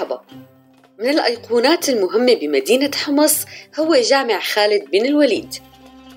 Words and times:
مرحبا 0.00 0.20
من 0.98 1.08
الأيقونات 1.08 1.88
المهمة 1.88 2.34
بمدينة 2.34 2.90
حمص 2.94 3.44
هو 3.78 3.94
جامع 3.94 4.40
خالد 4.40 4.90
بن 4.90 5.06
الوليد. 5.06 5.54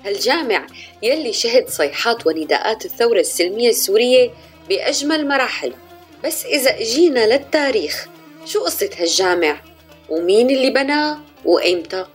هالجامع 0.04 0.66
يلي 1.02 1.32
شهد 1.32 1.68
صيحات 1.68 2.26
ونداءات 2.26 2.84
الثورة 2.84 3.20
السلمية 3.20 3.68
السورية 3.68 4.30
بأجمل 4.68 5.28
مراحل. 5.28 5.74
بس 6.24 6.46
إذا 6.46 6.80
إجينا 6.80 7.26
للتاريخ 7.26 8.08
شو 8.44 8.64
قصة 8.64 8.90
هالجامع؟ 8.98 9.60
ومين 10.08 10.50
اللي 10.50 10.70
بناه؟ 10.70 11.18
وإمتى؟ 11.44 12.06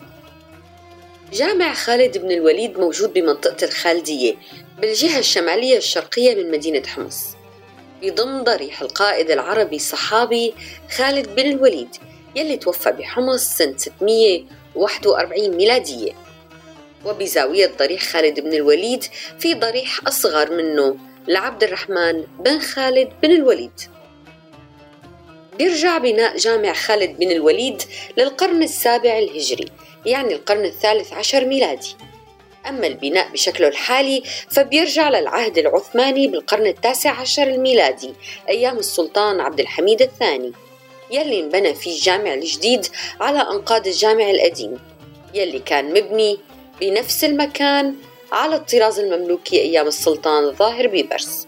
جامع 1.33 1.73
خالد 1.73 2.17
بن 2.17 2.31
الوليد 2.31 2.79
موجود 2.79 3.13
بمنطقة 3.13 3.65
الخالدية 3.65 4.35
بالجهة 4.81 5.19
الشمالية 5.19 5.77
الشرقية 5.77 6.35
من 6.35 6.51
مدينة 6.51 6.87
حمص. 6.87 7.36
بضم 8.01 8.43
ضريح 8.43 8.81
القائد 8.81 9.31
العربي 9.31 9.75
الصحابي 9.75 10.53
خالد 10.97 11.35
بن 11.35 11.51
الوليد 11.51 11.95
يلي 12.35 12.57
توفى 12.57 12.91
بحمص 12.91 13.41
سنة 13.41 13.77
641 13.77 15.49
ميلادية. 15.49 16.11
وبزاوية 17.05 17.71
ضريح 17.79 18.03
خالد 18.03 18.39
بن 18.39 18.53
الوليد 18.53 19.03
في 19.39 19.53
ضريح 19.53 19.99
أصغر 20.07 20.51
منه 20.51 20.97
لعبد 21.27 21.63
الرحمن 21.63 22.23
بن 22.39 22.59
خالد 22.59 23.09
بن 23.23 23.31
الوليد. 23.31 23.81
بيرجع 25.57 25.97
بناء 25.97 26.37
جامع 26.37 26.73
خالد 26.73 27.17
بن 27.19 27.31
الوليد 27.31 27.81
للقرن 28.17 28.63
السابع 28.63 29.17
الهجري 29.17 29.65
يعني 30.05 30.33
القرن 30.33 30.65
الثالث 30.65 31.13
عشر 31.13 31.45
ميلادي. 31.45 31.95
أما 32.69 32.87
البناء 32.87 33.31
بشكله 33.31 33.67
الحالي 33.67 34.23
فبيرجع 34.49 35.09
للعهد 35.09 35.57
العثماني 35.57 36.27
بالقرن 36.27 36.65
التاسع 36.65 37.11
عشر 37.11 37.43
الميلادي 37.43 38.13
أيام 38.49 38.77
السلطان 38.77 39.39
عبد 39.39 39.59
الحميد 39.59 40.01
الثاني. 40.01 40.51
يلي 41.11 41.39
انبنى 41.39 41.73
فيه 41.75 41.91
الجامع 41.95 42.33
الجديد 42.33 42.85
على 43.21 43.39
أنقاض 43.39 43.87
الجامع 43.87 44.29
القديم. 44.29 44.79
يلي 45.33 45.59
كان 45.59 45.89
مبني 45.89 46.39
بنفس 46.81 47.23
المكان 47.23 47.95
على 48.31 48.55
الطراز 48.55 48.99
المملوكي 48.99 49.61
أيام 49.61 49.87
السلطان 49.87 50.43
الظاهر 50.43 50.87
بيبرس. 50.87 51.47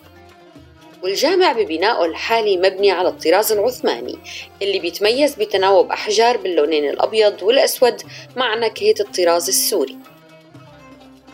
والجامع 1.03 1.51
ببنائه 1.51 2.05
الحالي 2.05 2.57
مبني 2.57 2.91
على 2.91 3.09
الطراز 3.09 3.51
العثماني 3.51 4.17
اللي 4.61 4.79
بيتميز 4.79 5.35
بتناوب 5.35 5.91
أحجار 5.91 6.37
باللونين 6.37 6.89
الأبيض 6.89 7.43
والأسود 7.43 8.01
مع 8.35 8.55
نكهة 8.55 8.95
الطراز 8.99 9.47
السوري. 9.47 9.97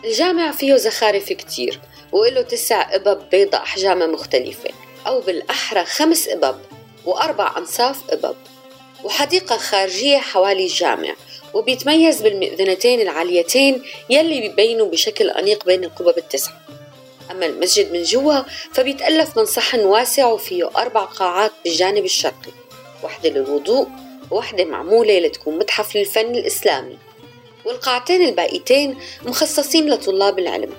الجامع 0.06 0.52
فيه 0.52 0.76
زخارف 0.76 1.32
كتير 1.32 1.80
وله 2.12 2.42
تسع 2.42 2.94
إبب 2.94 3.30
بيضة 3.30 3.58
أحجامها 3.58 4.06
مختلفة 4.06 4.70
أو 5.06 5.20
بالأحرى 5.20 5.84
خمس 5.84 6.28
إبب 6.28 6.56
وأربع 7.04 7.54
أنصاف 7.58 8.10
إبب 8.10 8.36
وحديقة 9.04 9.56
خارجية 9.56 10.18
حوالي 10.18 10.64
الجامع 10.64 11.14
وبيتميز 11.54 12.22
بالمئذنتين 12.22 13.00
العاليتين 13.00 13.82
يلي 14.10 14.40
بيبينوا 14.40 14.88
بشكل 14.88 15.30
أنيق 15.30 15.64
بين 15.64 15.84
القبب 15.84 16.18
التسعة. 16.18 16.60
أما 17.30 17.46
المسجد 17.46 17.92
من 17.92 18.02
جوا 18.02 18.42
فبيتألف 18.72 19.38
من 19.38 19.44
صحن 19.44 19.80
واسع 19.80 20.26
وفيه 20.26 20.70
أربع 20.76 21.04
قاعات 21.04 21.52
بالجانب 21.64 22.04
الشرقي 22.04 22.52
واحدة 23.02 23.30
للوضوء 23.30 23.88
وواحدة 24.30 24.64
معمولة 24.64 25.18
لتكون 25.18 25.58
متحف 25.58 25.96
للفن 25.96 26.34
الإسلامي. 26.34 26.98
والقاعتين 27.66 28.22
الباقيتين 28.22 28.98
مخصصين 29.22 29.90
لطلاب 29.90 30.38
العلم. 30.38 30.70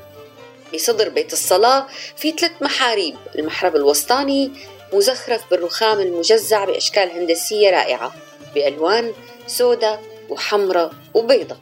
بصدر 0.74 1.09
بيت 1.09 1.34
الصلاة 1.34 1.88
في 2.16 2.31
ثلاث 2.31 2.52
محاريب 2.62 3.16
المحراب 3.36 3.75
الوسطاني 3.75 4.52
مزخرف 4.94 5.42
بالرخام 5.52 6.00
المجزع 6.00 6.66
بأشكال 6.66 7.12
هندسية 7.12 7.70
رائعة 7.70 8.14
بألوان 8.56 9.14
سوداء 9.47 10.03
وحمراء 10.30 10.92
وبيضة. 11.14 11.58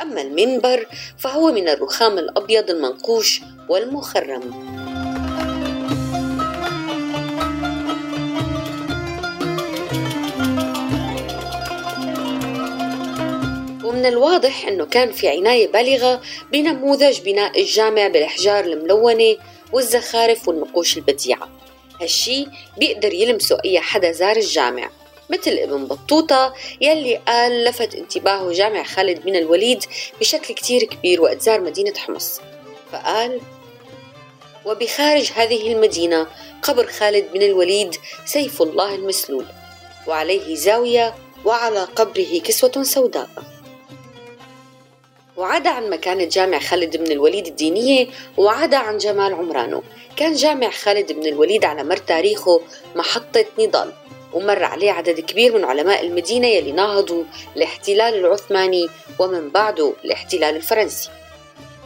أما 0.00 0.20
المنبر 0.20 0.86
فهو 1.18 1.52
من 1.52 1.68
الرخام 1.68 2.18
الأبيض 2.18 2.70
المنقوش 2.70 3.40
والمخرم. 3.68 4.75
ومن 14.06 14.12
الواضح 14.12 14.66
أنه 14.66 14.86
كان 14.86 15.12
في 15.12 15.28
عناية 15.28 15.68
بالغة 15.68 16.22
بنموذج 16.52 17.20
بناء 17.20 17.60
الجامع 17.60 18.08
بالأحجار 18.08 18.64
الملونة 18.64 19.36
والزخارف 19.72 20.48
والنقوش 20.48 20.96
البديعة. 20.96 21.48
هالشي 22.00 22.46
بيقدر 22.78 23.14
يلمسه 23.14 23.58
أي 23.64 23.80
حدا 23.80 24.12
زار 24.12 24.36
الجامع 24.36 24.90
مثل 25.30 25.50
ابن 25.50 25.84
بطوطة 25.84 26.54
يلي 26.80 27.16
قال 27.16 27.64
لفت 27.64 27.94
انتباهه 27.94 28.52
جامع 28.52 28.82
خالد 28.82 29.22
بن 29.22 29.36
الوليد 29.36 29.84
بشكل 30.20 30.54
كتير 30.54 30.84
كبير 30.84 31.22
وقت 31.22 31.42
زار 31.42 31.60
مدينة 31.60 31.94
حمص. 31.96 32.40
فقال 32.92 33.40
وبخارج 34.64 35.30
هذه 35.34 35.72
المدينة 35.72 36.26
قبر 36.62 36.86
خالد 36.86 37.32
بن 37.32 37.42
الوليد 37.42 37.96
سيف 38.24 38.62
الله 38.62 38.94
المسلول 38.94 39.44
وعليه 40.06 40.54
زاوية 40.54 41.14
وعلى 41.44 41.84
قبره 41.84 42.40
كسوة 42.44 42.82
سوداء. 42.82 43.55
وعدا 45.36 45.70
عن 45.70 45.90
مكانة 45.90 46.24
جامع 46.24 46.58
خالد 46.58 46.96
بن 46.96 47.12
الوليد 47.12 47.46
الدينية 47.46 48.06
وعدا 48.36 48.76
عن 48.76 48.98
جمال 48.98 49.34
عمرانه 49.34 49.82
كان 50.16 50.34
جامع 50.34 50.70
خالد 50.70 51.12
بن 51.12 51.26
الوليد 51.26 51.64
على 51.64 51.84
مر 51.84 51.96
تاريخه 51.96 52.60
محطة 52.94 53.44
نضال 53.58 53.92
ومر 54.32 54.64
عليه 54.64 54.90
عدد 54.90 55.20
كبير 55.20 55.58
من 55.58 55.64
علماء 55.64 56.06
المدينة 56.06 56.46
يلي 56.46 56.72
ناهضوا 56.72 57.24
الاحتلال 57.56 58.14
العثماني 58.14 58.88
ومن 59.18 59.50
بعده 59.50 59.92
الاحتلال 60.04 60.56
الفرنسي. 60.56 61.10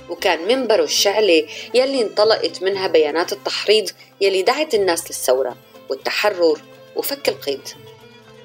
وكان 0.09 0.49
منبره 0.49 0.83
الشعلة 0.83 1.47
يلي 1.75 2.03
انطلقت 2.03 2.62
منها 2.62 2.87
بيانات 2.87 3.33
التحريض 3.33 3.91
يلي 4.21 4.43
دعت 4.43 4.75
الناس 4.75 5.06
للثورة 5.06 5.56
والتحرر 5.89 6.60
وفك 6.97 7.28
القيد. 7.28 7.69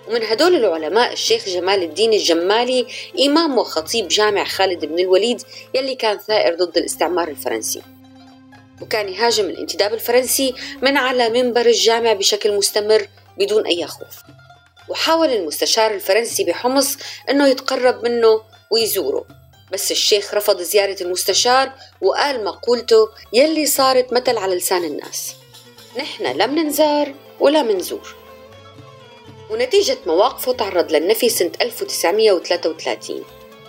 ومن 0.07 0.23
هدول 0.23 0.55
العلماء 0.55 1.13
الشيخ 1.13 1.49
جمال 1.49 1.83
الدين 1.83 2.13
الجمالي 2.13 2.87
إمام 3.25 3.57
وخطيب 3.57 4.07
جامع 4.07 4.43
خالد 4.43 4.85
بن 4.85 4.99
الوليد 4.99 5.41
يلي 5.73 5.95
كان 5.95 6.17
ثائر 6.17 6.55
ضد 6.55 6.77
الاستعمار 6.77 7.27
الفرنسي. 7.27 7.81
وكان 8.81 9.09
يهاجم 9.09 9.45
الانتداب 9.45 9.93
الفرنسي 9.93 10.53
من 10.81 10.97
على 10.97 11.29
منبر 11.29 11.65
الجامع 11.65 12.13
بشكل 12.13 12.57
مستمر 12.57 13.07
بدون 13.37 13.65
أي 13.65 13.87
خوف. 13.87 14.21
وحاول 14.89 15.29
المستشار 15.29 15.91
الفرنسي 15.91 16.43
بحمص 16.43 16.97
أنه 17.29 17.47
يتقرب 17.47 18.03
منه 18.03 18.41
ويزوره. 18.71 19.25
بس 19.71 19.91
الشيخ 19.91 20.33
رفض 20.33 20.61
زيارة 20.61 21.03
المستشار 21.03 21.71
وقال 22.01 22.43
مقولته 22.43 23.09
يلي 23.33 23.65
صارت 23.65 24.13
مثل 24.13 24.37
على 24.37 24.55
لسان 24.55 24.83
الناس. 24.83 25.33
نحن 25.97 26.37
لا 26.37 26.45
مننزار 26.45 27.13
ولا 27.39 27.63
منزور. 27.63 28.24
ونتيجة 29.49 29.97
مواقفه 30.05 30.53
تعرض 30.53 30.91
للنفي 30.91 31.29
سنة 31.29 31.51
1933 31.61 33.23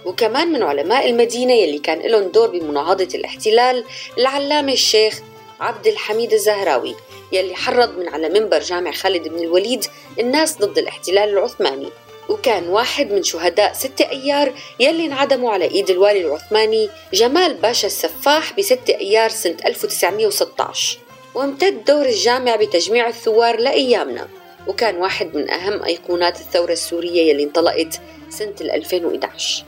وكمان 0.04 0.52
من 0.52 0.62
علماء 0.62 1.10
المدينة 1.10 1.52
يلي 1.52 1.78
كان 1.78 1.98
لهم 1.98 2.28
دور 2.28 2.48
بمناهضة 2.48 3.08
الاحتلال 3.14 3.84
العلامة 4.18 4.72
الشيخ 4.72 5.20
عبد 5.60 5.86
الحميد 5.86 6.32
الزهراوي 6.32 6.96
يلي 7.32 7.54
حرض 7.54 7.98
من 7.98 8.08
على 8.08 8.28
منبر 8.28 8.58
جامع 8.58 8.92
خالد 8.92 9.28
بن 9.28 9.38
الوليد 9.38 9.84
الناس 10.18 10.58
ضد 10.58 10.78
الاحتلال 10.78 11.28
العثماني. 11.28 11.88
وكان 12.28 12.68
واحد 12.68 13.12
من 13.12 13.22
شهداء 13.22 13.72
ستة 13.72 14.10
أيار 14.10 14.52
يلي 14.80 15.06
انعدموا 15.06 15.50
على 15.50 15.64
إيد 15.64 15.90
الوالي 15.90 16.20
العثماني 16.20 16.90
جمال 17.12 17.54
باشا 17.54 17.86
السفاح 17.86 18.52
بستة 18.58 18.94
أيار 19.00 19.30
سنة 19.30 19.56
1916 19.66 20.98
وامتد 21.34 21.84
دور 21.84 22.06
الجامع 22.06 22.56
بتجميع 22.56 23.08
الثوار 23.08 23.60
لأيامنا. 23.60 24.28
وكان 24.66 24.96
واحد 24.96 25.36
من 25.36 25.50
أهم 25.50 25.84
أيقونات 25.84 26.40
الثورة 26.40 26.72
السورية 26.72 27.30
يلي 27.30 27.44
انطلقت 27.44 28.00
سنة 28.28 28.54
2011 28.60 29.64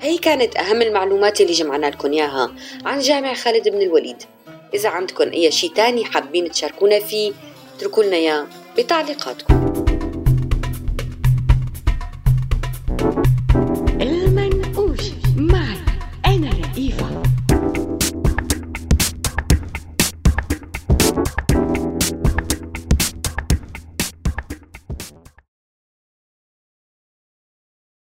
هي 0.00 0.18
كانت 0.18 0.56
أهم 0.56 0.82
المعلومات 0.82 1.40
اللي 1.40 1.52
جمعنا 1.52 1.86
لكم 1.86 2.12
إياها 2.12 2.52
عن 2.84 3.00
جامع 3.00 3.34
خالد 3.34 3.68
بن 3.68 3.82
الوليد. 3.82 4.22
إذا 4.74 4.88
عندكم 4.88 5.30
أي 5.30 5.50
شيء 5.50 5.72
تاني 5.72 6.04
حابين 6.04 6.50
تشاركونا 6.50 6.98
فيه 6.98 7.32
اتركوا 7.76 8.04
لنا 8.04 8.16
إياه 8.16 8.46
بتعليقاتكم. 8.78 9.59